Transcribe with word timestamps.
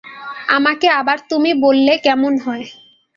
আমাকে 0.47 0.87
আবার 0.99 1.17
তুমি 1.29 1.51
বললে 1.63 1.93
কেমন 2.05 2.33
হয়? 2.45 2.65